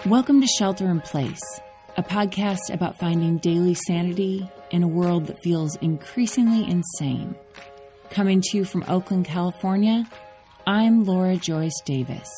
Welcome 0.00 0.40
to 0.40 0.48
Shelter 0.48 0.90
in 0.90 1.00
Place, 1.00 1.60
a 1.96 2.02
podcast 2.02 2.72
about 2.72 2.98
finding 2.98 3.38
daily 3.38 3.74
sanity 3.74 4.50
in 4.72 4.82
a 4.82 4.88
world 4.88 5.26
that 5.26 5.40
feels 5.44 5.76
increasingly 5.76 6.68
insane. 6.68 7.36
Coming 8.10 8.40
to 8.40 8.56
you 8.56 8.64
from 8.64 8.84
Oakland, 8.88 9.26
California, 9.26 10.04
I'm 10.66 11.04
Laura 11.04 11.36
Joyce 11.36 11.80
Davis. 11.84 12.28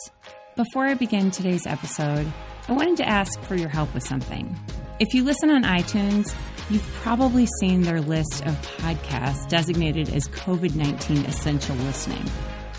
Before 0.57 0.85
I 0.85 0.93
begin 0.93 1.31
today's 1.31 1.67
episode, 1.67 2.31
I 2.69 2.73
wanted 2.73 2.99
to 2.99 3.09
ask 3.09 3.41
for 3.45 3.55
your 3.55 3.71
help 3.71 3.95
with 3.95 4.07
something. 4.07 4.55
If 5.01 5.15
you 5.15 5.25
listen 5.25 5.49
on 5.51 5.63
iTunes, 5.63 6.35
you've 6.69 6.87
probably 6.97 7.47
seen 7.61 7.81
their 7.81 8.03
list 8.03 8.45
of 8.45 8.61
podcasts 8.77 9.49
designated 9.49 10.11
as 10.11 10.29
COVID 10.29 10.75
19 10.75 11.25
essential 11.25 11.77
listening. 11.77 12.31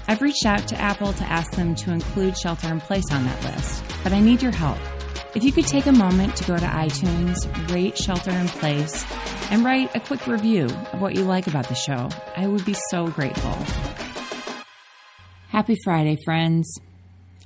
I've 0.07 0.21
reached 0.21 0.45
out 0.45 0.67
to 0.67 0.79
Apple 0.79 1.13
to 1.13 1.23
ask 1.23 1.51
them 1.53 1.73
to 1.75 1.91
include 1.91 2.37
Shelter 2.37 2.71
in 2.71 2.79
Place 2.79 3.05
on 3.11 3.25
that 3.25 3.43
list, 3.43 3.83
but 4.03 4.13
I 4.13 4.19
need 4.19 4.41
your 4.41 4.51
help. 4.51 4.77
If 5.33 5.43
you 5.43 5.51
could 5.51 5.65
take 5.65 5.87
a 5.87 5.91
moment 5.91 6.35
to 6.37 6.43
go 6.45 6.55
to 6.55 6.65
iTunes, 6.65 7.35
rate 7.73 7.97
Shelter 7.97 8.29
in 8.29 8.47
Place, 8.47 9.03
and 9.51 9.65
write 9.65 9.95
a 9.95 9.99
quick 9.99 10.27
review 10.27 10.65
of 10.65 11.01
what 11.01 11.15
you 11.15 11.23
like 11.23 11.47
about 11.47 11.67
the 11.67 11.75
show, 11.75 12.09
I 12.37 12.47
would 12.47 12.63
be 12.65 12.75
so 12.91 13.07
grateful. 13.07 13.57
Happy 15.49 15.75
Friday, 15.83 16.17
friends. 16.23 16.79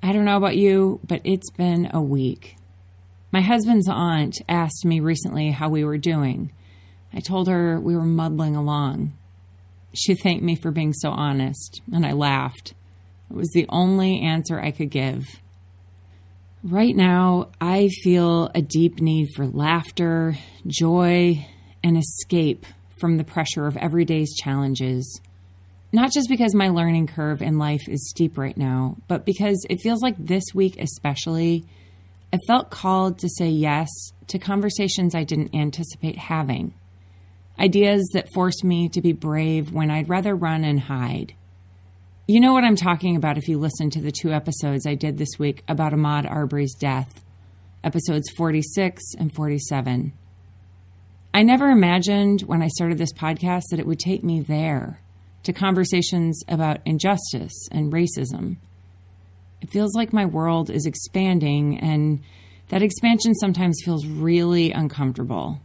I 0.04 0.12
don't 0.12 0.26
know 0.26 0.38
about 0.38 0.58
you, 0.58 1.00
but 1.08 1.22
it's 1.24 1.52
been 1.52 1.90
a 1.94 2.02
week. 2.02 2.58
My 3.32 3.42
husband's 3.42 3.88
aunt 3.88 4.36
asked 4.50 4.84
me 4.84 5.00
recently 5.00 5.52
how 5.52 5.70
we 5.70 5.84
were 5.86 5.98
doing. 5.98 6.52
I 7.14 7.22
told 7.22 7.48
her 7.48 7.80
we 7.80 7.96
were 7.96 8.04
muddling 8.04 8.56
along. 8.56 9.14
She 9.94 10.16
thanked 10.16 10.44
me 10.44 10.56
for 10.56 10.72
being 10.72 10.94
so 10.94 11.10
honest, 11.10 11.82
and 11.92 12.06
I 12.06 12.12
laughed. 12.14 12.74
It 13.30 13.36
was 13.36 13.50
the 13.50 13.66
only 13.70 14.22
answer 14.22 14.60
I 14.60 14.72
could 14.72 14.90
give. 14.90 15.26
Right 16.64 16.96
now, 16.96 17.50
I 17.62 17.88
feel 17.88 18.52
a 18.54 18.62
deep 18.62 19.00
need 19.00 19.30
for 19.36 19.48
laughter, 19.48 20.36
joy, 20.68 21.46
and 21.84 21.98
escape 21.98 22.66
from 23.00 23.18
the 23.18 23.24
pressure 23.24 23.66
of 23.66 23.78
everyday's 23.78 24.36
challenges. 24.36 25.22
Not 25.92 26.12
just 26.12 26.30
because 26.30 26.54
my 26.54 26.70
learning 26.70 27.08
curve 27.08 27.42
in 27.42 27.58
life 27.58 27.88
is 27.88 28.10
steep 28.10 28.38
right 28.38 28.58
now, 28.58 28.98
but 29.08 29.26
because 29.26 29.66
it 29.70 29.82
feels 29.82 30.02
like 30.02 30.16
this 30.18 30.44
week 30.54 30.80
especially, 30.80 31.66
I 32.32 32.38
felt 32.46 32.70
called 32.70 33.20
to 33.20 33.30
say 33.30 33.48
yes 33.48 33.90
to 34.28 34.38
conversations 34.38 35.16
I 35.16 35.24
didn't 35.24 35.56
anticipate 35.56 36.18
having 36.18 36.74
ideas 37.60 38.10
that 38.14 38.32
force 38.34 38.64
me 38.64 38.90
to 38.90 39.02
be 39.02 39.12
brave 39.12 39.72
when 39.72 39.92
I'd 39.92 40.10
rather 40.10 40.36
run 40.36 40.64
and 40.64 40.80
hide. 40.80 41.34
You 42.26 42.40
know 42.40 42.54
what 42.54 42.64
I'm 42.64 42.76
talking 42.76 43.16
about 43.16 43.38
if 43.38 43.48
you 43.48 43.60
listen 43.60 43.90
to 43.92 44.02
the 44.02 44.12
two 44.12 44.32
episodes 44.32 44.86
I 44.86 44.96
did 44.96 45.18
this 45.18 45.38
week 45.38 45.64
about 45.68 45.94
Ahmaud 45.94 46.30
Arbery's 46.30 46.76
death, 46.76 47.24
episodes 47.84 48.30
46 48.38 49.02
and 49.18 49.34
47. 49.34 50.14
I 51.34 51.44
never 51.44 51.70
imagined 51.70 52.42
when 52.42 52.62
I 52.62 52.68
started 52.68 52.98
this 52.98 53.14
podcast 53.14 53.64
that 53.72 53.80
it 53.80 53.88
would 53.88 54.00
take 54.00 54.24
me 54.24 54.42
there 54.42 55.02
to 55.44 55.54
conversations 55.54 56.44
about 56.48 56.80
injustice 56.86 57.68
and 57.72 57.92
racism. 57.92 58.58
It 59.62 59.72
feels 59.72 59.96
like 59.96 60.14
my 60.14 60.26
world 60.26 60.70
is 60.70 60.86
expanding, 60.86 61.80
and 61.80 62.22
that 62.70 62.82
expansion 62.82 63.36
sometimes 63.36 63.82
feels 63.84 64.06
really 64.06 64.72
uncomfortable. 64.72 65.60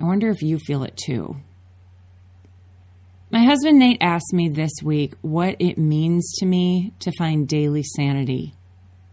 I 0.00 0.04
wonder 0.04 0.28
if 0.28 0.42
you 0.42 0.58
feel 0.58 0.82
it 0.82 0.96
too. 0.96 1.36
My 3.30 3.44
husband 3.44 3.78
Nate 3.78 3.98
asked 4.00 4.32
me 4.32 4.48
this 4.48 4.72
week 4.82 5.14
what 5.22 5.56
it 5.58 5.78
means 5.78 6.32
to 6.38 6.46
me 6.46 6.92
to 7.00 7.12
find 7.12 7.48
daily 7.48 7.82
sanity. 7.82 8.54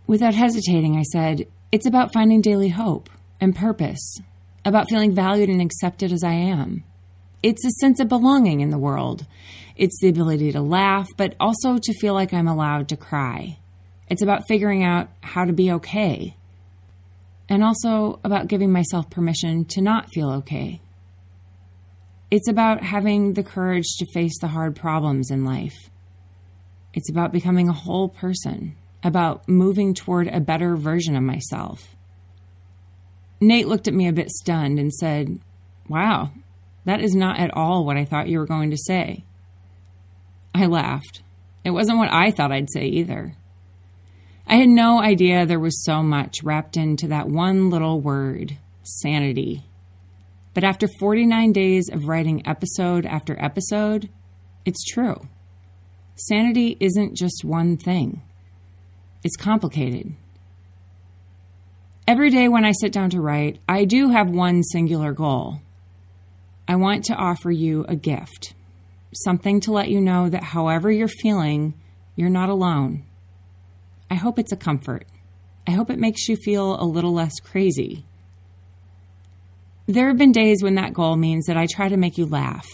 Without 0.06 0.34
hesitating, 0.34 0.98
I 0.98 1.04
said, 1.04 1.48
It's 1.72 1.88
about 1.88 2.14
finding 2.14 2.42
daily 2.42 2.70
hope 2.70 3.09
and 3.39 3.56
purpose, 3.56 4.20
about 4.66 4.89
feeling 4.89 5.16
valued 5.16 5.50
and 5.50 5.61
accepted 5.61 6.11
as 6.11 6.23
I 6.23 6.34
am. 6.34 6.84
It's 7.42 7.66
a 7.66 7.72
sense 7.72 8.00
of 8.00 8.08
belonging 8.08 8.59
in 8.59 8.70
the 8.70 8.78
world. 8.78 9.26
It's 9.76 9.99
the 9.99 10.10
ability 10.10 10.52
to 10.52 10.61
laugh, 10.61 11.08
but 11.17 11.36
also 11.39 11.77
to 11.77 11.99
feel 11.99 12.14
like 12.14 12.33
I'm 12.33 12.48
allowed 12.48 12.89
to 12.89 12.98
cry. 12.98 13.58
It's 14.10 14.22
about 14.22 14.48
figuring 14.48 14.83
out 14.83 15.10
how 15.22 15.45
to 15.45 15.54
be 15.54 15.72
okay 15.72 16.36
and 17.49 17.64
also 17.64 18.20
about 18.23 18.48
giving 18.48 18.71
myself 18.71 19.09
permission 19.09 19.65
to 19.65 19.81
not 19.81 20.09
feel 20.09 20.31
okay. 20.31 20.81
It's 22.31 22.48
about 22.48 22.81
having 22.83 23.33
the 23.33 23.43
courage 23.43 23.86
to 23.99 24.11
face 24.14 24.39
the 24.39 24.48
hard 24.48 24.76
problems 24.76 25.30
in 25.30 25.45
life. 25.45 25.76
It's 26.93 27.09
about 27.09 27.31
becoming 27.31 27.70
a 27.70 27.73
whole 27.73 28.09
person, 28.09 28.76
about 29.04 29.48
moving 29.48 29.93
toward 29.93 30.27
a 30.27 30.39
better 30.39 30.76
version 30.76 31.15
of 31.15 31.23
myself. 31.23 31.95
Nate 33.39 33.67
looked 33.67 33.87
at 33.87 33.93
me 33.93 34.08
a 34.08 34.14
bit 34.14 34.30
stunned 34.30 34.80
and 34.80 34.93
said, 34.93 35.39
Wow, 35.89 36.31
that 36.86 37.02
is 37.02 37.14
not 37.14 37.39
at 37.39 37.54
all 37.54 37.86
what 37.86 37.98
I 37.98 38.05
thought 38.05 38.30
you 38.30 38.39
were 38.39 38.45
going 38.45 38.71
to 38.71 38.77
say. 38.77 39.25
I 40.55 40.67
laughed. 40.67 41.21
It 41.64 41.71
wasn't 41.71 41.98
what 41.98 42.11
I 42.11 42.31
thought 42.31 42.52
I'd 42.52 42.71
say 42.71 42.86
either. 42.86 43.36
I 44.48 44.55
had 44.55 44.70
no 44.70 45.02
idea 45.02 45.45
there 45.45 45.59
was 45.59 45.83
so 45.83 46.04
much 46.04 46.43
wrapped 46.43 46.77
into 46.77 47.08
that 47.08 47.30
one 47.30 47.70
little 47.70 48.02
word 48.02 48.58
sanity. 48.83 49.64
But 50.54 50.64
after 50.64 50.87
49 50.99 51.52
days 51.52 51.89
of 51.89 52.08
writing 52.08 52.45
episode 52.45 53.05
after 53.05 53.42
episode, 53.43 54.09
it's 54.65 54.83
true. 54.83 55.27
Sanity 56.15 56.77
isn't 56.80 57.15
just 57.15 57.43
one 57.43 57.77
thing, 57.77 58.21
it's 59.23 59.37
complicated. 59.37 60.14
Every 62.05 62.30
day 62.30 62.49
when 62.49 62.65
I 62.65 62.73
sit 62.73 62.92
down 62.92 63.11
to 63.11 63.21
write, 63.21 63.60
I 63.67 63.86
do 63.86 64.10
have 64.10 64.30
one 64.30 64.61
singular 64.61 65.14
goal. 65.14 65.61
I 66.67 66.75
want 66.75 67.05
to 67.05 67.15
offer 67.15 67.49
you 67.49 67.86
a 67.87 67.95
gift, 67.95 68.54
something 69.14 69.61
to 69.61 69.71
let 69.71 69.89
you 69.89 70.02
know 70.02 70.27
that 70.27 70.43
however 70.43 70.92
you're 70.92 71.08
feeling, 71.08 71.73
you're 72.15 72.30
not 72.30 72.49
alone. 72.49 73.05
I 74.13 74.17
hope 74.17 74.37
it's 74.37 74.51
a 74.51 74.55
comfort. 74.55 75.07
I 75.65 75.71
hope 75.71 75.89
it 75.89 75.97
makes 75.97 76.29
you 76.29 76.35
feel 76.35 76.79
a 76.79 76.85
little 76.85 77.15
less 77.15 77.39
crazy. 77.39 78.05
There 79.87 80.07
have 80.07 80.19
been 80.19 80.31
days 80.31 80.61
when 80.61 80.75
that 80.75 80.93
goal 80.93 81.15
means 81.15 81.47
that 81.47 81.57
I 81.57 81.65
try 81.65 81.89
to 81.89 81.97
make 81.97 82.19
you 82.19 82.27
laugh. 82.27 82.67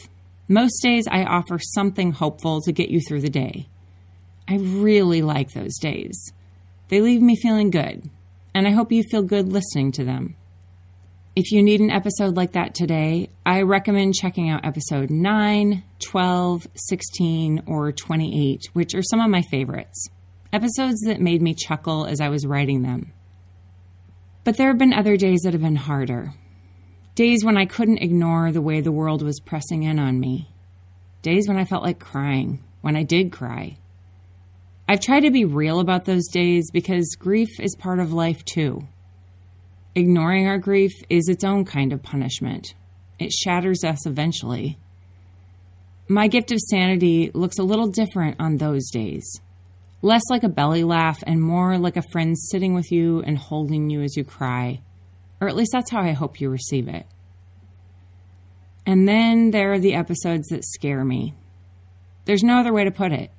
Most 0.49 0.81
days, 0.83 1.05
I 1.09 1.23
offer 1.23 1.57
something 1.57 2.11
hopeful 2.11 2.59
to 2.63 2.73
get 2.73 2.89
you 2.89 2.99
through 2.99 3.21
the 3.21 3.29
day. 3.29 3.69
I 4.49 4.57
really 4.57 5.21
like 5.21 5.53
those 5.53 5.77
days. 5.77 6.33
They 6.89 6.99
leave 6.99 7.21
me 7.21 7.37
feeling 7.37 7.69
good, 7.69 8.09
and 8.53 8.67
I 8.67 8.71
hope 8.71 8.91
you 8.91 9.03
feel 9.03 9.23
good 9.23 9.47
listening 9.47 9.93
to 9.93 10.03
them. 10.03 10.35
If 11.37 11.53
you 11.53 11.63
need 11.63 11.79
an 11.79 11.89
episode 11.89 12.35
like 12.35 12.51
that 12.51 12.75
today, 12.75 13.29
I 13.45 13.61
recommend 13.61 14.15
checking 14.15 14.49
out 14.49 14.65
episode 14.65 15.09
9, 15.09 15.83
12, 15.99 16.67
16, 16.75 17.63
or 17.65 17.93
28, 17.93 18.59
which 18.73 18.93
are 18.93 19.01
some 19.01 19.21
of 19.21 19.29
my 19.29 19.41
favorites 19.43 20.09
episodes 20.51 21.01
that 21.01 21.21
made 21.21 21.41
me 21.41 21.53
chuckle 21.53 22.05
as 22.05 22.19
I 22.19 22.29
was 22.29 22.45
writing 22.45 22.81
them. 22.81 23.13
But 24.43 24.57
there 24.57 24.69
have 24.69 24.79
been 24.79 24.93
other 24.93 25.15
days 25.15 25.41
that 25.41 25.53
have 25.53 25.61
been 25.61 25.75
harder. 25.75 26.33
Days 27.13 27.43
when 27.43 27.57
I 27.57 27.65
couldn't 27.65 28.01
ignore 28.01 28.51
the 28.51 28.61
way 28.61 28.81
the 28.81 28.91
world 28.91 29.21
was 29.21 29.39
pressing 29.39 29.83
in 29.83 29.99
on 29.99 30.19
me. 30.19 30.49
Days 31.21 31.47
when 31.47 31.57
I 31.57 31.65
felt 31.65 31.83
like 31.83 31.99
crying, 31.99 32.63
when 32.81 32.95
I 32.95 33.03
did 33.03 33.31
cry. 33.31 33.77
I've 34.87 35.01
tried 35.01 35.19
to 35.21 35.31
be 35.31 35.45
real 35.45 35.79
about 35.79 36.05
those 36.05 36.27
days 36.29 36.71
because 36.71 37.15
grief 37.19 37.59
is 37.59 37.75
part 37.75 37.99
of 37.99 38.11
life 38.11 38.43
too. 38.43 38.87
Ignoring 39.93 40.47
our 40.47 40.57
grief 40.57 40.93
is 41.09 41.27
its 41.27 41.43
own 41.43 41.65
kind 41.65 41.93
of 41.93 42.01
punishment. 42.01 42.73
It 43.19 43.31
shatters 43.31 43.83
us 43.83 44.07
eventually. 44.07 44.79
My 46.07 46.27
gift 46.27 46.51
of 46.51 46.59
sanity 46.59 47.29
looks 47.35 47.59
a 47.59 47.63
little 47.63 47.87
different 47.87 48.37
on 48.39 48.57
those 48.57 48.89
days 48.89 49.41
less 50.01 50.23
like 50.29 50.43
a 50.43 50.49
belly 50.49 50.83
laugh 50.83 51.23
and 51.25 51.41
more 51.41 51.77
like 51.77 51.97
a 51.97 52.09
friend 52.11 52.37
sitting 52.37 52.73
with 52.73 52.91
you 52.91 53.21
and 53.21 53.37
holding 53.37 53.89
you 53.89 54.01
as 54.01 54.15
you 54.15 54.23
cry. 54.23 54.81
Or 55.41 55.47
at 55.47 55.55
least 55.55 55.71
that's 55.73 55.91
how 55.91 56.01
I 56.01 56.11
hope 56.11 56.39
you 56.39 56.49
receive 56.49 56.87
it. 56.87 57.05
And 58.85 59.07
then 59.07 59.51
there 59.51 59.73
are 59.73 59.79
the 59.79 59.93
episodes 59.93 60.47
that 60.49 60.65
scare 60.65 61.03
me. 61.03 61.35
There's 62.25 62.43
no 62.43 62.59
other 62.59 62.73
way 62.73 62.83
to 62.83 62.91
put 62.91 63.11
it. 63.11 63.31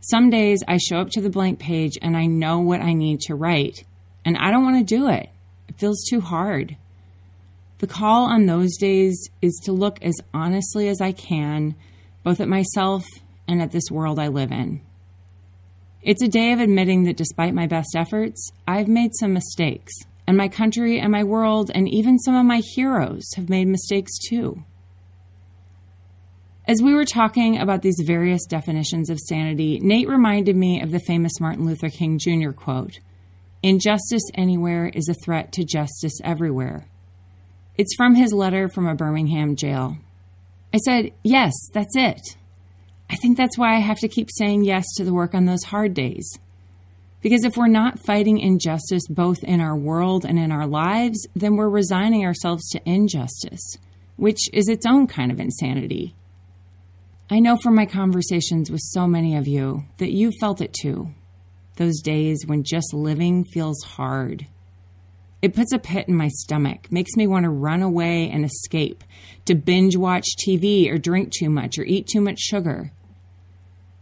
Some 0.00 0.30
days 0.30 0.62
I 0.68 0.76
show 0.76 0.98
up 0.98 1.10
to 1.10 1.20
the 1.20 1.30
blank 1.30 1.58
page 1.58 1.98
and 2.00 2.16
I 2.16 2.26
know 2.26 2.60
what 2.60 2.80
I 2.80 2.92
need 2.92 3.20
to 3.22 3.34
write, 3.34 3.84
and 4.24 4.36
I 4.36 4.50
don't 4.50 4.64
want 4.64 4.86
to 4.86 4.94
do 4.96 5.08
it. 5.08 5.30
It 5.68 5.78
feels 5.78 6.04
too 6.08 6.20
hard. 6.20 6.76
The 7.78 7.86
call 7.86 8.26
on 8.26 8.46
those 8.46 8.76
days 8.76 9.28
is 9.42 9.60
to 9.64 9.72
look 9.72 9.98
as 10.02 10.14
honestly 10.32 10.88
as 10.88 11.00
I 11.00 11.12
can, 11.12 11.74
both 12.22 12.40
at 12.40 12.48
myself 12.48 13.04
and 13.48 13.60
at 13.60 13.72
this 13.72 13.90
world 13.90 14.18
I 14.18 14.28
live 14.28 14.52
in. 14.52 14.80
It's 16.06 16.22
a 16.22 16.28
day 16.28 16.52
of 16.52 16.60
admitting 16.60 17.02
that 17.04 17.16
despite 17.16 17.52
my 17.52 17.66
best 17.66 17.96
efforts, 17.96 18.52
I've 18.64 18.86
made 18.86 19.10
some 19.16 19.32
mistakes, 19.32 19.92
and 20.24 20.36
my 20.36 20.46
country 20.46 21.00
and 21.00 21.10
my 21.10 21.24
world 21.24 21.68
and 21.74 21.88
even 21.88 22.20
some 22.20 22.36
of 22.36 22.46
my 22.46 22.62
heroes 22.76 23.24
have 23.34 23.48
made 23.48 23.66
mistakes 23.66 24.12
too. 24.28 24.62
As 26.68 26.80
we 26.80 26.94
were 26.94 27.04
talking 27.04 27.58
about 27.58 27.82
these 27.82 28.00
various 28.06 28.46
definitions 28.46 29.10
of 29.10 29.18
sanity, 29.18 29.80
Nate 29.80 30.08
reminded 30.08 30.54
me 30.54 30.80
of 30.80 30.92
the 30.92 31.00
famous 31.00 31.40
Martin 31.40 31.66
Luther 31.66 31.88
King 31.88 32.20
Jr. 32.20 32.52
quote 32.52 33.00
Injustice 33.64 34.30
anywhere 34.34 34.86
is 34.86 35.08
a 35.08 35.24
threat 35.24 35.50
to 35.54 35.64
justice 35.64 36.20
everywhere. 36.22 36.86
It's 37.76 37.96
from 37.96 38.14
his 38.14 38.32
letter 38.32 38.68
from 38.68 38.86
a 38.86 38.94
Birmingham 38.94 39.56
jail. 39.56 39.96
I 40.72 40.76
said, 40.76 41.14
Yes, 41.24 41.52
that's 41.72 41.96
it. 41.96 42.36
I 43.08 43.16
think 43.16 43.36
that's 43.36 43.56
why 43.56 43.76
I 43.76 43.80
have 43.80 43.98
to 44.00 44.08
keep 44.08 44.28
saying 44.30 44.64
yes 44.64 44.84
to 44.96 45.04
the 45.04 45.14
work 45.14 45.34
on 45.34 45.44
those 45.44 45.64
hard 45.64 45.94
days. 45.94 46.38
Because 47.22 47.44
if 47.44 47.56
we're 47.56 47.66
not 47.66 47.98
fighting 47.98 48.38
injustice 48.38 49.06
both 49.08 49.42
in 49.42 49.60
our 49.60 49.76
world 49.76 50.24
and 50.24 50.38
in 50.38 50.52
our 50.52 50.66
lives, 50.66 51.26
then 51.34 51.56
we're 51.56 51.68
resigning 51.68 52.24
ourselves 52.24 52.68
to 52.70 52.80
injustice, 52.84 53.78
which 54.16 54.48
is 54.52 54.68
its 54.68 54.86
own 54.86 55.06
kind 55.06 55.32
of 55.32 55.40
insanity. 55.40 56.14
I 57.28 57.40
know 57.40 57.56
from 57.56 57.74
my 57.74 57.86
conversations 57.86 58.70
with 58.70 58.80
so 58.80 59.08
many 59.08 59.36
of 59.36 59.48
you 59.48 59.84
that 59.98 60.12
you 60.12 60.30
felt 60.38 60.60
it 60.60 60.72
too. 60.72 61.10
Those 61.76 62.00
days 62.00 62.44
when 62.46 62.62
just 62.62 62.94
living 62.94 63.44
feels 63.44 63.82
hard. 63.82 64.46
It 65.42 65.54
puts 65.54 65.72
a 65.72 65.78
pit 65.78 66.08
in 66.08 66.16
my 66.16 66.28
stomach, 66.28 66.90
makes 66.90 67.16
me 67.16 67.26
want 67.26 67.44
to 67.44 67.50
run 67.50 67.82
away 67.82 68.30
and 68.30 68.44
escape, 68.44 69.04
to 69.44 69.54
binge 69.54 69.96
watch 69.96 70.26
TV 70.46 70.90
or 70.90 70.98
drink 70.98 71.32
too 71.32 71.50
much 71.50 71.78
or 71.78 71.84
eat 71.84 72.06
too 72.06 72.20
much 72.20 72.38
sugar. 72.38 72.92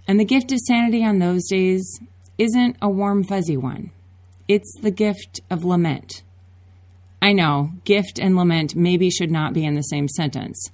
And 0.07 0.21
the 0.21 0.25
gift 0.25 0.53
of 0.53 0.59
sanity 0.59 1.05
on 1.05 1.19
those 1.19 1.49
days 1.49 2.01
isn't 2.39 2.77
a 2.83 2.89
warm, 2.89 3.25
fuzzy 3.25 3.57
one. 3.57 3.91
It's 4.49 4.75
the 4.83 4.91
gift 4.91 5.41
of 5.51 5.65
lament. 5.65 6.23
I 7.23 7.33
know, 7.33 7.71
gift 7.85 8.19
and 8.19 8.37
lament 8.37 8.77
maybe 8.77 9.09
should 9.09 9.31
not 9.31 9.55
be 9.55 9.65
in 9.65 9.75
the 9.75 9.83
same 9.83 10.09
sentence. 10.09 10.71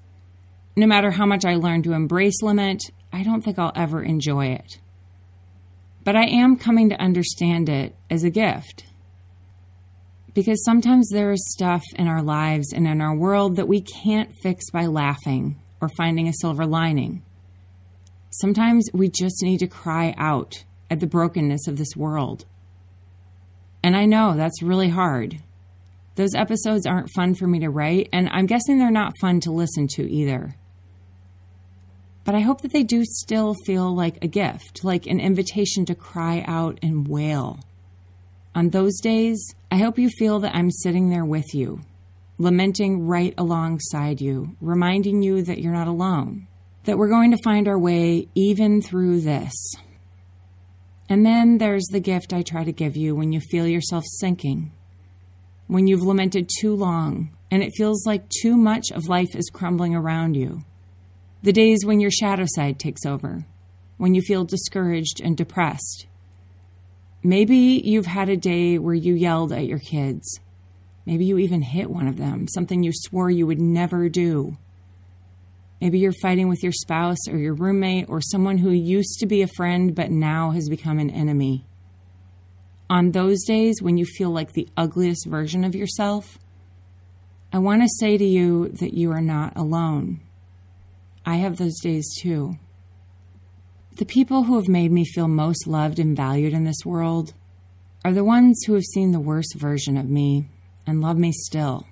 No 0.76 0.86
matter 0.86 1.12
how 1.12 1.26
much 1.26 1.44
I 1.44 1.54
learn 1.54 1.82
to 1.84 1.92
embrace 1.92 2.42
lament, 2.42 2.82
I 3.12 3.22
don't 3.22 3.42
think 3.42 3.58
I'll 3.58 3.72
ever 3.76 4.02
enjoy 4.02 4.46
it. 4.46 4.78
But 6.02 6.16
I 6.16 6.24
am 6.26 6.56
coming 6.56 6.88
to 6.88 7.00
understand 7.00 7.68
it 7.68 7.94
as 8.08 8.24
a 8.24 8.30
gift. 8.30 8.84
Because 10.34 10.64
sometimes 10.64 11.08
there 11.10 11.32
is 11.32 11.52
stuff 11.52 11.82
in 11.94 12.08
our 12.08 12.22
lives 12.22 12.72
and 12.72 12.86
in 12.86 13.00
our 13.00 13.14
world 13.14 13.56
that 13.56 13.68
we 13.68 13.80
can't 13.80 14.34
fix 14.42 14.70
by 14.70 14.86
laughing 14.86 15.60
or 15.80 15.88
finding 15.96 16.26
a 16.26 16.32
silver 16.32 16.66
lining. 16.66 17.22
Sometimes 18.30 18.88
we 18.92 19.08
just 19.08 19.42
need 19.42 19.58
to 19.58 19.66
cry 19.66 20.14
out 20.16 20.64
at 20.88 21.00
the 21.00 21.06
brokenness 21.06 21.66
of 21.66 21.78
this 21.78 21.96
world. 21.96 22.44
And 23.82 23.96
I 23.96 24.06
know 24.06 24.36
that's 24.36 24.62
really 24.62 24.88
hard. 24.88 25.40
Those 26.14 26.36
episodes 26.36 26.86
aren't 26.86 27.10
fun 27.10 27.34
for 27.34 27.48
me 27.48 27.58
to 27.60 27.70
write, 27.70 28.08
and 28.12 28.28
I'm 28.30 28.46
guessing 28.46 28.78
they're 28.78 28.90
not 28.90 29.18
fun 29.20 29.40
to 29.40 29.50
listen 29.50 29.88
to 29.94 30.08
either. 30.08 30.54
But 32.22 32.36
I 32.36 32.40
hope 32.40 32.60
that 32.60 32.72
they 32.72 32.84
do 32.84 33.04
still 33.04 33.54
feel 33.66 33.92
like 33.92 34.22
a 34.22 34.28
gift, 34.28 34.84
like 34.84 35.06
an 35.06 35.18
invitation 35.18 35.84
to 35.86 35.94
cry 35.96 36.44
out 36.46 36.78
and 36.82 37.08
wail. 37.08 37.58
On 38.54 38.68
those 38.68 39.00
days, 39.00 39.54
I 39.72 39.78
hope 39.78 39.98
you 39.98 40.08
feel 40.08 40.38
that 40.40 40.54
I'm 40.54 40.70
sitting 40.70 41.10
there 41.10 41.24
with 41.24 41.52
you, 41.52 41.80
lamenting 42.38 43.08
right 43.08 43.34
alongside 43.36 44.20
you, 44.20 44.56
reminding 44.60 45.22
you 45.22 45.42
that 45.42 45.58
you're 45.58 45.72
not 45.72 45.88
alone 45.88 46.46
that 46.84 46.98
we're 46.98 47.08
going 47.08 47.30
to 47.30 47.42
find 47.42 47.68
our 47.68 47.78
way 47.78 48.28
even 48.34 48.80
through 48.80 49.20
this. 49.20 49.74
And 51.08 51.26
then 51.26 51.58
there's 51.58 51.86
the 51.90 52.00
gift 52.00 52.32
I 52.32 52.42
try 52.42 52.64
to 52.64 52.72
give 52.72 52.96
you 52.96 53.14
when 53.14 53.32
you 53.32 53.40
feel 53.40 53.66
yourself 53.66 54.04
sinking, 54.06 54.72
when 55.66 55.86
you've 55.86 56.02
lamented 56.02 56.48
too 56.60 56.74
long 56.74 57.30
and 57.50 57.62
it 57.62 57.72
feels 57.76 58.06
like 58.06 58.28
too 58.28 58.56
much 58.56 58.90
of 58.92 59.08
life 59.08 59.34
is 59.34 59.50
crumbling 59.52 59.94
around 59.94 60.34
you. 60.36 60.62
The 61.42 61.52
days 61.52 61.84
when 61.84 62.00
your 62.00 62.10
shadow 62.10 62.44
side 62.46 62.78
takes 62.78 63.04
over, 63.04 63.44
when 63.96 64.14
you 64.14 64.22
feel 64.22 64.44
discouraged 64.44 65.20
and 65.22 65.36
depressed. 65.36 66.06
Maybe 67.22 67.82
you've 67.84 68.06
had 68.06 68.28
a 68.28 68.36
day 68.36 68.78
where 68.78 68.94
you 68.94 69.14
yelled 69.14 69.52
at 69.52 69.66
your 69.66 69.78
kids. 69.78 70.40
Maybe 71.06 71.24
you 71.24 71.38
even 71.38 71.62
hit 71.62 71.90
one 71.90 72.06
of 72.06 72.16
them, 72.16 72.46
something 72.48 72.82
you 72.82 72.92
swore 72.94 73.30
you 73.30 73.46
would 73.46 73.60
never 73.60 74.08
do. 74.08 74.56
Maybe 75.80 75.98
you're 75.98 76.12
fighting 76.12 76.48
with 76.48 76.62
your 76.62 76.72
spouse 76.72 77.28
or 77.28 77.38
your 77.38 77.54
roommate 77.54 78.08
or 78.08 78.20
someone 78.20 78.58
who 78.58 78.70
used 78.70 79.18
to 79.20 79.26
be 79.26 79.42
a 79.42 79.48
friend 79.48 79.94
but 79.94 80.10
now 80.10 80.50
has 80.50 80.68
become 80.68 80.98
an 80.98 81.10
enemy. 81.10 81.64
On 82.90 83.12
those 83.12 83.44
days 83.44 83.80
when 83.80 83.96
you 83.96 84.04
feel 84.04 84.30
like 84.30 84.52
the 84.52 84.68
ugliest 84.76 85.26
version 85.26 85.64
of 85.64 85.74
yourself, 85.74 86.38
I 87.52 87.58
want 87.58 87.82
to 87.82 87.88
say 87.98 88.18
to 88.18 88.24
you 88.24 88.68
that 88.68 88.94
you 88.94 89.10
are 89.12 89.22
not 89.22 89.56
alone. 89.56 90.20
I 91.24 91.36
have 91.36 91.56
those 91.56 91.80
days 91.80 92.06
too. 92.20 92.58
The 93.96 94.04
people 94.04 94.44
who 94.44 94.56
have 94.56 94.68
made 94.68 94.92
me 94.92 95.04
feel 95.04 95.28
most 95.28 95.66
loved 95.66 95.98
and 95.98 96.16
valued 96.16 96.52
in 96.52 96.64
this 96.64 96.84
world 96.84 97.32
are 98.04 98.12
the 98.12 98.24
ones 98.24 98.62
who 98.66 98.74
have 98.74 98.84
seen 98.84 99.12
the 99.12 99.20
worst 99.20 99.54
version 99.56 99.96
of 99.96 100.08
me 100.08 100.48
and 100.86 101.00
love 101.00 101.18
me 101.18 101.32
still. 101.32 101.86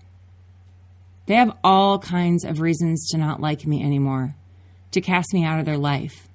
They 1.28 1.34
have 1.34 1.58
all 1.62 1.98
kinds 1.98 2.42
of 2.42 2.62
reasons 2.62 3.06
to 3.10 3.18
not 3.18 3.38
like 3.38 3.66
me 3.66 3.84
anymore, 3.84 4.34
to 4.92 5.02
cast 5.02 5.34
me 5.34 5.44
out 5.44 5.60
of 5.60 5.66
their 5.66 5.76
life. 5.76 6.26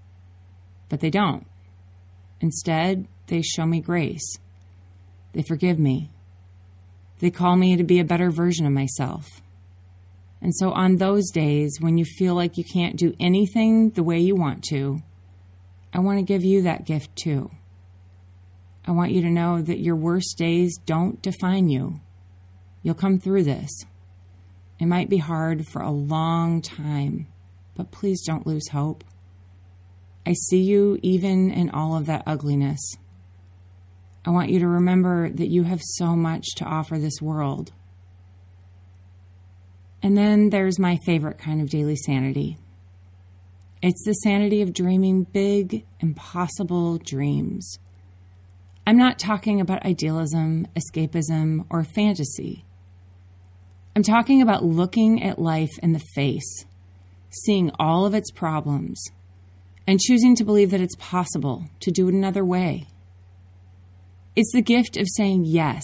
But 0.88 1.00
they 1.00 1.10
don't. 1.10 1.48
Instead, 2.42 3.08
they 3.26 3.42
show 3.42 3.66
me 3.66 3.82
grace. 3.82 4.38
They 5.34 5.42
forgive 5.42 5.80
me. 5.80 6.12
They 7.22 7.32
call 7.32 7.56
me 7.56 7.76
to 7.76 7.84
be 7.84 8.00
a 8.00 8.06
better 8.06 8.30
version 8.30 8.68
of 8.68 8.72
myself. 8.72 9.42
And 10.44 10.54
so, 10.54 10.72
on 10.74 10.98
those 10.98 11.32
days 11.32 11.80
when 11.80 11.98
you 11.98 12.06
feel 12.06 12.36
like 12.36 12.60
you 12.60 12.64
can't 12.64 12.96
do 12.96 13.16
anything 13.20 13.90
the 13.90 14.04
way 14.04 14.20
you 14.20 14.36
want 14.36 14.64
to, 14.66 15.02
I 15.92 16.02
want 16.02 16.20
to 16.20 16.24
give 16.24 16.44
you 16.44 16.62
that 16.64 16.86
gift 16.86 17.16
too. 17.16 17.50
I 18.86 18.92
want 18.92 19.12
you 19.12 19.24
to 19.24 19.30
know 19.32 19.60
that 19.60 19.80
your 19.80 19.96
worst 19.96 20.38
days 20.38 20.78
don't 20.86 21.20
define 21.20 21.70
you. 21.70 22.00
You'll 22.84 22.94
come 22.94 23.18
through 23.18 23.46
this. 23.46 23.72
It 24.80 24.86
might 24.88 25.10
be 25.10 25.18
hard 25.18 25.68
for 25.68 25.82
a 25.82 25.92
long 25.92 26.62
time, 26.62 27.28
but 27.76 27.92
please 27.92 28.24
don't 28.26 28.48
lose 28.48 28.70
hope. 28.70 29.04
I 30.26 30.34
see 30.34 30.62
you 30.62 31.00
even 31.02 31.52
in 31.52 31.70
all 31.70 31.96
of 31.96 32.06
that 32.06 32.24
ugliness. 32.26 32.80
I 34.26 34.30
want 34.30 34.50
you 34.50 34.60
to 34.60 34.68
remember 34.68 35.30
that 35.30 35.50
you 35.50 35.64
have 35.64 35.82
so 35.82 36.16
much 36.16 36.46
to 36.56 36.66
offer 36.66 36.98
this 36.98 37.22
world. 37.22 37.74
And 40.02 40.18
then 40.18 40.50
there's 40.50 40.80
my 40.80 40.98
favorite 41.06 41.38
kind 41.38 41.62
of 41.62 41.70
daily 41.70 41.96
sanity. 41.96 42.58
It's 43.82 44.04
the 44.06 44.14
sanity 44.14 44.62
of 44.62 44.74
dreaming 44.74 45.24
big, 45.24 45.86
impossible 46.00 47.00
dreams. 47.00 47.80
I'm 48.88 48.98
not 48.98 49.20
talking 49.20 49.60
about 49.60 49.86
idealism, 49.86 50.68
escapism, 50.76 51.66
or 51.70 51.84
fantasy. 51.84 52.66
I'm 53.96 54.04
talking 54.04 54.42
about 54.42 54.66
looking 54.66 55.22
at 55.22 55.38
life 55.38 55.78
in 55.84 55.94
the 55.94 56.02
face, 56.16 56.66
seeing 57.30 57.72
all 57.78 58.06
of 58.06 58.16
its 58.16 58.32
problems, 58.32 59.04
and 59.86 60.00
choosing 60.00 60.36
to 60.36 60.44
believe 60.44 60.72
that 60.72 60.82
it's 60.82 60.96
possible 60.96 61.66
to 61.82 61.92
do 61.92 62.08
it 62.08 62.16
another 62.16 62.44
way. 62.44 62.88
It's 64.36 64.52
the 64.52 64.64
gift 64.64 64.98
of 64.98 65.06
saying 65.16 65.44
yes 65.46 65.84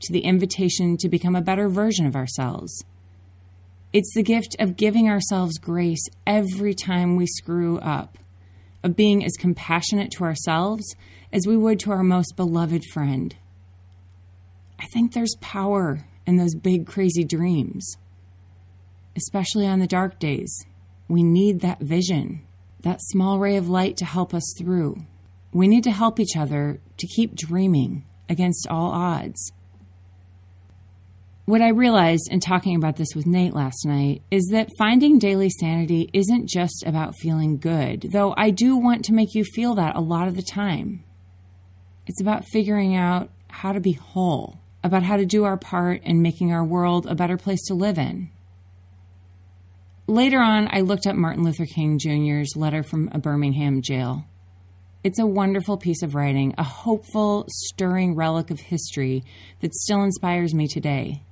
to 0.00 0.12
the 0.12 0.20
invitation 0.20 0.98
to 0.98 1.08
become 1.08 1.34
a 1.34 1.40
better 1.40 1.70
version 1.70 2.04
of 2.04 2.14
ourselves. 2.14 2.84
It's 3.90 4.12
the 4.12 4.22
gift 4.22 4.54
of 4.58 4.76
giving 4.76 5.08
ourselves 5.08 5.56
grace 5.56 6.06
every 6.26 6.74
time 6.74 7.16
we 7.16 7.26
screw 7.26 7.78
up, 7.78 8.18
of 8.82 8.96
being 8.96 9.24
as 9.24 9.32
compassionate 9.38 10.10
to 10.12 10.24
ourselves 10.24 10.94
as 11.32 11.46
we 11.46 11.56
would 11.56 11.80
to 11.80 11.90
our 11.90 12.02
most 12.02 12.36
beloved 12.36 12.84
friend. 12.92 13.34
I 14.78 14.84
think 14.92 15.14
there's 15.14 15.36
power 15.40 16.04
and 16.26 16.38
those 16.38 16.54
big, 16.54 16.86
crazy 16.86 17.24
dreams. 17.24 17.96
Especially 19.16 19.66
on 19.66 19.78
the 19.78 19.86
dark 19.86 20.18
days, 20.18 20.66
we 21.08 21.22
need 21.22 21.60
that 21.60 21.80
vision, 21.80 22.42
that 22.80 23.00
small 23.00 23.38
ray 23.38 23.56
of 23.56 23.68
light 23.68 23.96
to 23.98 24.04
help 24.04 24.34
us 24.34 24.54
through. 24.58 24.96
We 25.52 25.68
need 25.68 25.84
to 25.84 25.92
help 25.92 26.20
each 26.20 26.36
other 26.36 26.80
to 26.98 27.06
keep 27.06 27.34
dreaming 27.34 28.04
against 28.28 28.66
all 28.68 28.90
odds. 28.90 29.52
What 31.46 31.62
I 31.62 31.68
realized 31.68 32.28
in 32.28 32.40
talking 32.40 32.74
about 32.74 32.96
this 32.96 33.14
with 33.14 33.24
Nate 33.24 33.54
last 33.54 33.86
night 33.86 34.22
is 34.32 34.48
that 34.50 34.68
finding 34.76 35.20
daily 35.20 35.48
sanity 35.48 36.10
isn't 36.12 36.48
just 36.48 36.82
about 36.84 37.14
feeling 37.20 37.56
good, 37.56 38.08
though 38.10 38.34
I 38.36 38.50
do 38.50 38.76
want 38.76 39.04
to 39.04 39.14
make 39.14 39.32
you 39.32 39.44
feel 39.44 39.76
that 39.76 39.94
a 39.94 40.00
lot 40.00 40.26
of 40.26 40.34
the 40.34 40.42
time. 40.42 41.04
It's 42.08 42.20
about 42.20 42.46
figuring 42.46 42.96
out 42.96 43.30
how 43.48 43.72
to 43.72 43.80
be 43.80 43.92
whole 43.92 44.60
about 44.86 45.02
how 45.02 45.16
to 45.16 45.26
do 45.26 45.42
our 45.42 45.56
part 45.56 46.00
in 46.04 46.22
making 46.22 46.52
our 46.52 46.64
world 46.64 47.06
a 47.06 47.16
better 47.16 47.36
place 47.36 47.64
to 47.64 47.74
live 47.74 47.98
in. 47.98 48.30
Later 50.06 50.38
on, 50.38 50.68
I 50.70 50.82
looked 50.82 51.08
up 51.08 51.16
Martin 51.16 51.42
Luther 51.42 51.66
King 51.66 51.98
Jr.'s 51.98 52.54
letter 52.54 52.84
from 52.84 53.10
a 53.12 53.18
Birmingham 53.18 53.82
jail. 53.82 54.24
It's 55.02 55.18
a 55.18 55.26
wonderful 55.26 55.76
piece 55.76 56.02
of 56.04 56.14
writing, 56.14 56.54
a 56.56 56.62
hopeful, 56.62 57.46
stirring 57.48 58.14
relic 58.14 58.52
of 58.52 58.60
history 58.60 59.24
that 59.60 59.74
still 59.74 60.04
inspires 60.04 60.54
me 60.54 60.68
today. 60.68 61.24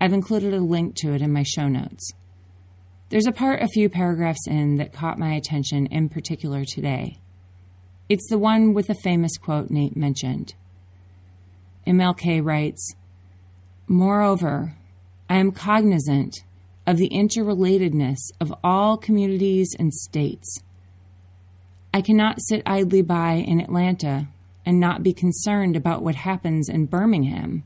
I've 0.00 0.12
included 0.12 0.54
a 0.54 0.60
link 0.60 0.94
to 0.98 1.12
it 1.12 1.22
in 1.22 1.32
my 1.32 1.42
show 1.42 1.66
notes. 1.66 2.12
There's 3.08 3.26
a 3.26 3.32
part 3.32 3.62
a 3.62 3.68
few 3.68 3.88
paragraphs 3.88 4.46
in 4.46 4.76
that 4.76 4.92
caught 4.92 5.18
my 5.18 5.34
attention 5.34 5.86
in 5.86 6.08
particular 6.08 6.64
today. 6.64 7.18
It's 8.08 8.28
the 8.30 8.38
one 8.38 8.74
with 8.74 8.86
the 8.86 8.94
famous 8.94 9.36
quote 9.38 9.70
Nate 9.70 9.96
mentioned. 9.96 10.54
MLK 11.86 12.44
writes 12.44 12.94
Moreover, 13.86 14.76
I 15.28 15.38
am 15.38 15.52
cognizant 15.52 16.42
of 16.86 16.96
the 16.96 17.08
interrelatedness 17.10 18.18
of 18.40 18.54
all 18.64 18.96
communities 18.96 19.74
and 19.78 19.92
states. 19.92 20.60
I 21.94 22.00
cannot 22.00 22.40
sit 22.40 22.62
idly 22.66 23.02
by 23.02 23.34
in 23.34 23.60
Atlanta 23.60 24.28
and 24.64 24.80
not 24.80 25.02
be 25.02 25.12
concerned 25.12 25.76
about 25.76 26.02
what 26.02 26.16
happens 26.16 26.68
in 26.68 26.86
Birmingham. 26.86 27.62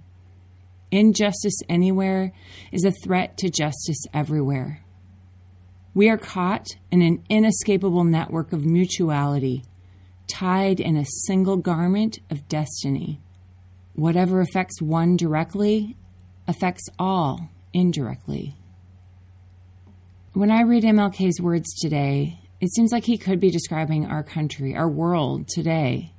Injustice 0.91 1.61
anywhere 1.69 2.33
is 2.73 2.85
a 2.85 2.93
threat 2.93 3.39
to 3.39 3.49
justice 3.49 4.05
everywhere. 4.13 4.83
We 5.95 6.09
are 6.09 6.19
caught 6.19 6.67
in 6.91 7.03
an 7.03 7.25
inescapable 7.29 8.05
network 8.05 8.53
of 8.53 8.67
mutuality, 8.67 9.65
tied 10.29 10.79
in 10.79 10.97
a 10.97 11.05
single 11.27 11.57
garment 11.57 12.19
of 12.31 12.47
destiny. 12.49 13.21
Whatever 14.01 14.41
affects 14.41 14.81
one 14.81 15.19
directly 15.19 15.95
affects 16.49 16.89
all 16.99 17.51
indirectly. 17.75 18.57
When 20.33 20.51
I 20.51 20.63
read 20.63 20.85
MLK's 20.85 21.39
words 21.39 21.75
today, 21.75 22.41
it 22.63 22.73
seems 22.73 22.93
like 22.93 23.05
he 23.05 23.19
could 23.19 23.41
be 23.41 23.51
describing 23.51 24.07
our 24.07 24.23
country, 24.23 24.75
our 24.75 24.89
world 24.89 25.49
today. 25.49 26.15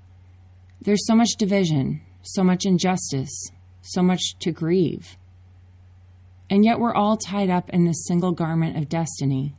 There's 0.79 1.07
so 1.07 1.15
much 1.15 1.29
division, 1.39 2.01
so 2.21 2.43
much 2.43 2.67
injustice, 2.67 3.49
so 3.81 4.03
much 4.03 4.35
to 4.41 4.51
grieve. 4.51 5.17
And 6.51 6.63
yet 6.63 6.79
we're 6.79 6.93
all 6.93 7.17
tied 7.17 7.49
up 7.49 7.71
in 7.71 7.85
this 7.85 8.05
single 8.05 8.31
garment 8.31 8.77
of 8.77 8.89
destiny. 8.89 9.55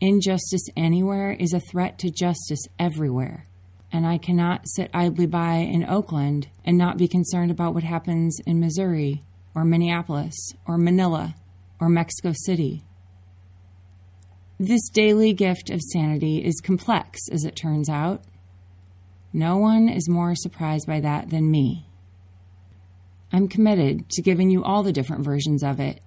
Injustice 0.00 0.68
anywhere 0.76 1.32
is 1.32 1.52
a 1.52 1.58
threat 1.58 1.98
to 1.98 2.12
justice 2.12 2.62
everywhere. 2.78 3.44
And 3.90 4.06
I 4.06 4.18
cannot 4.18 4.68
sit 4.68 4.90
idly 4.92 5.26
by 5.26 5.56
in 5.56 5.84
Oakland 5.88 6.48
and 6.64 6.76
not 6.76 6.98
be 6.98 7.08
concerned 7.08 7.50
about 7.50 7.74
what 7.74 7.84
happens 7.84 8.38
in 8.46 8.60
Missouri 8.60 9.22
or 9.54 9.64
Minneapolis 9.64 10.34
or 10.66 10.76
Manila 10.76 11.34
or 11.80 11.88
Mexico 11.88 12.32
City. 12.44 12.84
This 14.58 14.88
daily 14.90 15.32
gift 15.32 15.70
of 15.70 15.80
sanity 15.80 16.44
is 16.44 16.60
complex, 16.60 17.20
as 17.30 17.44
it 17.44 17.56
turns 17.56 17.88
out. 17.88 18.24
No 19.32 19.56
one 19.56 19.88
is 19.88 20.08
more 20.08 20.34
surprised 20.34 20.86
by 20.86 21.00
that 21.00 21.30
than 21.30 21.50
me. 21.50 21.86
I'm 23.32 23.48
committed 23.48 24.08
to 24.10 24.22
giving 24.22 24.50
you 24.50 24.64
all 24.64 24.82
the 24.82 24.92
different 24.92 25.24
versions 25.24 25.62
of 25.62 25.80
it 25.80 26.00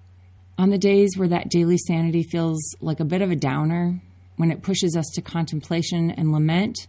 on 0.58 0.70
the 0.70 0.78
days 0.78 1.16
where 1.16 1.28
that 1.28 1.48
daily 1.48 1.78
sanity 1.78 2.22
feels 2.22 2.60
like 2.80 3.00
a 3.00 3.04
bit 3.04 3.22
of 3.22 3.30
a 3.30 3.36
downer, 3.36 4.00
when 4.36 4.50
it 4.50 4.62
pushes 4.62 4.96
us 4.96 5.06
to 5.14 5.22
contemplation 5.22 6.10
and 6.10 6.32
lament, 6.32 6.88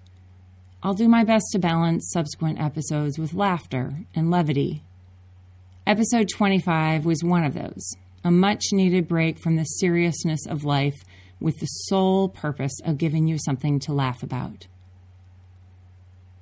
I'll 0.84 0.94
do 0.94 1.08
my 1.08 1.24
best 1.24 1.46
to 1.54 1.60
balance 1.60 2.12
subsequent 2.12 2.60
episodes 2.60 3.18
with 3.18 3.34
laughter 3.34 4.06
and 4.14 4.30
levity. 4.30 4.84
Episode 5.88 6.28
25 6.28 7.06
was 7.06 7.24
one 7.24 7.46
of 7.46 7.54
those, 7.54 7.96
a 8.24 8.30
much 8.30 8.66
needed 8.74 9.08
break 9.08 9.40
from 9.40 9.56
the 9.56 9.64
seriousness 9.64 10.46
of 10.46 10.66
life 10.66 11.06
with 11.40 11.60
the 11.60 11.66
sole 11.66 12.28
purpose 12.28 12.80
of 12.84 12.98
giving 12.98 13.28
you 13.28 13.38
something 13.38 13.80
to 13.80 13.94
laugh 13.94 14.24
about. 14.24 14.68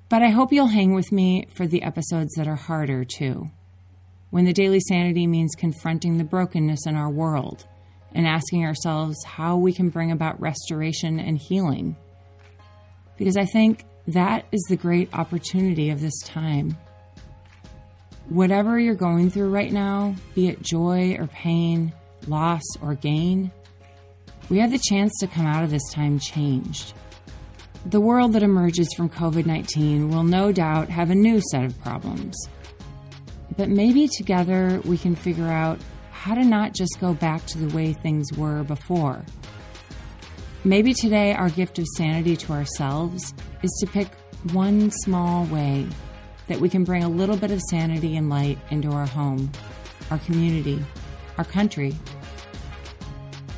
But 0.08 0.22
I 0.22 0.30
hope 0.30 0.52
you'll 0.52 0.66
hang 0.66 0.92
with 0.92 1.12
me 1.12 1.46
for 1.54 1.66
the 1.66 1.82
episodes 1.82 2.34
that 2.34 2.48
are 2.48 2.56
harder, 2.56 3.04
too 3.04 3.50
when 4.32 4.46
the 4.46 4.52
daily 4.54 4.80
sanity 4.80 5.26
means 5.26 5.54
confronting 5.54 6.16
the 6.16 6.24
brokenness 6.24 6.86
in 6.86 6.96
our 6.96 7.10
world 7.10 7.66
and 8.14 8.26
asking 8.26 8.64
ourselves 8.64 9.22
how 9.24 9.58
we 9.58 9.74
can 9.74 9.90
bring 9.90 10.10
about 10.10 10.40
restoration 10.40 11.20
and 11.20 11.38
healing. 11.38 11.94
Because 13.18 13.36
I 13.36 13.44
think 13.44 13.84
that 14.08 14.46
is 14.52 14.62
the 14.68 14.76
great 14.76 15.12
opportunity 15.14 15.90
of 15.90 16.00
this 16.00 16.18
time. 16.24 16.76
Whatever 18.28 18.78
you're 18.78 18.94
going 18.94 19.30
through 19.30 19.50
right 19.50 19.72
now, 19.72 20.14
be 20.34 20.48
it 20.48 20.62
joy 20.62 21.16
or 21.18 21.26
pain, 21.26 21.92
loss 22.26 22.62
or 22.80 22.94
gain, 22.94 23.50
we 24.48 24.58
have 24.58 24.70
the 24.70 24.78
chance 24.78 25.12
to 25.20 25.26
come 25.26 25.46
out 25.46 25.64
of 25.64 25.70
this 25.70 25.92
time 25.92 26.18
changed. 26.18 26.94
The 27.86 28.00
world 28.00 28.32
that 28.34 28.42
emerges 28.42 28.88
from 28.96 29.08
COVID 29.08 29.46
19 29.46 30.08
will 30.08 30.22
no 30.22 30.52
doubt 30.52 30.88
have 30.88 31.10
a 31.10 31.14
new 31.14 31.40
set 31.50 31.64
of 31.64 31.80
problems 31.80 32.36
but 33.56 33.68
maybe 33.68 34.08
together 34.08 34.80
we 34.84 34.98
can 34.98 35.14
figure 35.14 35.48
out 35.48 35.78
how 36.10 36.34
to 36.34 36.44
not 36.44 36.74
just 36.74 36.98
go 37.00 37.14
back 37.14 37.44
to 37.46 37.58
the 37.58 37.74
way 37.74 37.92
things 37.92 38.32
were 38.36 38.62
before. 38.64 39.24
Maybe 40.64 40.94
today 40.94 41.34
our 41.34 41.50
gift 41.50 41.80
of 41.80 41.86
sanity 41.96 42.36
to 42.36 42.52
ourselves 42.52 43.34
is 43.62 43.70
to 43.80 43.86
pick 43.86 44.08
one 44.52 44.92
small 44.92 45.44
way 45.46 45.88
that 46.46 46.60
we 46.60 46.68
can 46.68 46.84
bring 46.84 47.02
a 47.02 47.08
little 47.08 47.36
bit 47.36 47.50
of 47.50 47.60
sanity 47.68 48.16
and 48.16 48.30
light 48.30 48.58
into 48.70 48.92
our 48.92 49.06
home, 49.06 49.50
our 50.12 50.18
community, 50.18 50.84
our 51.36 51.44
country. 51.44 51.96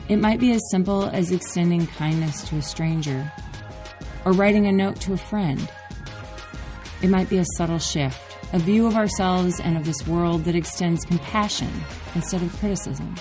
It 0.08 0.16
might 0.16 0.40
be 0.40 0.52
as 0.52 0.62
simple 0.70 1.04
as 1.04 1.30
extending 1.30 1.86
kindness 1.86 2.48
to 2.48 2.56
a 2.56 2.62
stranger 2.62 3.30
or 4.24 4.32
writing 4.32 4.66
a 4.66 4.72
note 4.72 4.98
to 5.02 5.12
a 5.12 5.18
friend. 5.18 5.70
It 7.02 7.08
might 7.08 7.28
be 7.28 7.36
a 7.36 7.44
subtle 7.58 7.78
shift 7.78 8.18
a 8.54 8.58
view 8.58 8.86
of 8.86 8.94
ourselves 8.94 9.58
and 9.58 9.76
of 9.76 9.84
this 9.84 10.06
world 10.06 10.44
that 10.44 10.54
extends 10.54 11.04
compassion 11.04 11.70
instead 12.14 12.40
of 12.40 12.56
criticism. 12.60 13.12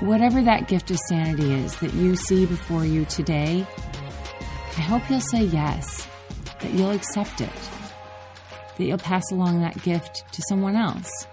Whatever 0.00 0.42
that 0.42 0.68
gift 0.68 0.92
of 0.92 0.98
sanity 1.08 1.52
is 1.52 1.76
that 1.80 1.92
you 1.92 2.14
see 2.14 2.46
before 2.46 2.84
you 2.84 3.04
today, 3.06 3.66
I 4.76 4.80
hope 4.80 5.02
you'll 5.10 5.20
say 5.20 5.42
yes, 5.42 6.06
that 6.60 6.72
you'll 6.72 6.92
accept 6.92 7.40
it, 7.40 7.50
that 8.76 8.84
you'll 8.84 8.98
pass 8.98 9.24
along 9.32 9.60
that 9.60 9.82
gift 9.82 10.22
to 10.32 10.42
someone 10.48 10.76
else. 10.76 11.26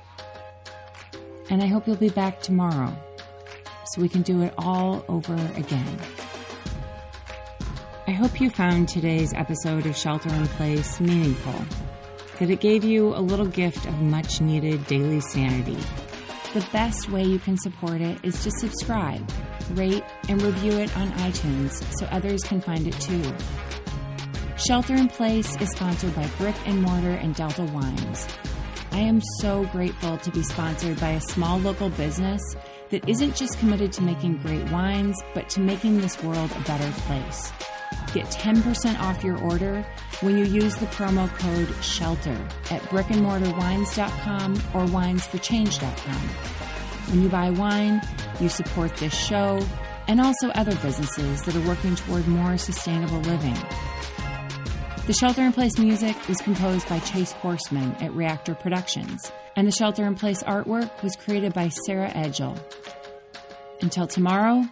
And 1.52 1.62
I 1.62 1.68
hope 1.68 1.86
you'll 1.86 1.96
be 1.96 2.10
back 2.10 2.42
tomorrow 2.42 2.92
so 3.94 4.02
we 4.02 4.10
can 4.10 4.24
do 4.24 4.42
it 4.42 4.56
all 4.58 5.06
over 5.08 5.36
again. 5.56 6.00
I 8.08 8.12
hope 8.12 8.42
you 8.42 8.50
found 8.50 8.90
today's 8.90 9.32
episode 9.36 9.86
of 9.86 9.96
Shelter 9.96 10.30
in 10.30 10.48
Place 10.48 11.00
meaningful 11.00 11.64
that 12.40 12.50
it 12.50 12.62
gave 12.62 12.84
you 12.84 13.16
a 13.16 13.22
little 13.22 13.46
gift 13.46 13.86
of 13.86 14.02
much 14.02 14.42
needed 14.42 14.88
daily 14.88 15.22
sanity. 15.22 15.78
The 16.56 16.66
best 16.72 17.10
way 17.10 17.22
you 17.22 17.38
can 17.38 17.58
support 17.58 18.00
it 18.00 18.18
is 18.24 18.42
to 18.44 18.50
subscribe, 18.50 19.30
rate, 19.72 20.06
and 20.30 20.42
review 20.42 20.72
it 20.80 20.96
on 20.96 21.12
iTunes 21.12 21.84
so 21.98 22.06
others 22.06 22.44
can 22.44 22.62
find 22.62 22.88
it 22.88 22.94
too. 22.94 23.22
Shelter 24.56 24.96
in 24.96 25.10
Place 25.10 25.54
is 25.60 25.70
sponsored 25.72 26.16
by 26.16 26.26
Brick 26.38 26.56
and 26.66 26.82
Mortar 26.82 27.12
and 27.12 27.36
Delta 27.36 27.64
Wines. 27.64 28.26
I 28.94 29.00
am 29.00 29.22
so 29.42 29.66
grateful 29.74 30.18
to 30.18 30.32
be 30.32 30.44
sponsored 30.44 30.98
by 31.02 31.10
a 31.10 31.20
small 31.20 31.60
local 31.60 31.90
business 31.90 32.42
that 32.90 33.10
isn't 33.10 33.36
just 33.36 33.60
committed 33.60 33.92
to 33.92 34.02
making 34.02 34.38
great 34.38 34.64
wines, 34.72 35.22
but 35.34 35.50
to 35.50 35.60
making 35.60 36.00
this 36.00 36.24
world 36.24 36.54
a 36.54 36.62
better 36.62 36.90
place. 37.02 37.52
Get 38.16 38.28
10% 38.28 38.98
off 39.02 39.26
your 39.26 39.38
order 39.40 39.86
when 40.22 40.38
you 40.38 40.46
use 40.46 40.74
the 40.78 40.86
promo 40.86 41.28
code 41.38 41.68
SHELTER 41.84 42.48
at 42.72 42.82
brickandmortarwines.com 42.84 44.54
or 44.74 44.86
winesforchange.com. 44.86 46.30
When 47.12 47.22
you 47.22 47.28
buy 47.28 47.50
wine, 47.50 48.02
you 48.40 48.48
support 48.48 48.96
this 48.96 49.14
show 49.14 49.62
and 50.08 50.22
also 50.22 50.48
other 50.52 50.74
businesses 50.78 51.42
that 51.42 51.58
are 51.58 51.68
working 51.68 51.98
toward 51.98 52.26
more 52.26 52.58
sustainable 52.58 53.20
living. 53.20 53.58
The 55.08 55.14
Shelter 55.20 55.42
in 55.42 55.52
Place 55.52 55.78
music 55.78 56.16
was 56.30 56.38
composed 56.38 56.88
by 56.88 57.00
Chase 57.00 57.34
Horseman 57.34 57.96
at 57.96 58.14
Reactor 58.14 58.56
Productions, 58.56 59.30
and 59.58 59.68
the 59.68 59.74
Shelter 59.74 60.06
in 60.06 60.16
Place 60.16 60.42
artwork 60.44 61.04
was 61.04 61.18
created 61.18 61.54
by 61.54 61.68
Sarah 61.86 62.12
Edgel. 62.12 62.58
Until 63.82 64.08
tomorrow, 64.08 64.64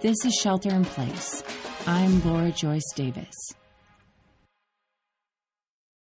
this 0.00 0.16
is 0.24 0.34
Shelter 0.42 0.70
in 0.70 0.84
Place. 0.84 1.44
I'm 1.86 2.22
Laura 2.24 2.50
Joyce 2.50 2.92
Davis. 2.94 3.57